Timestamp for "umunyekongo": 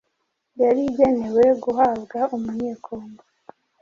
2.35-3.21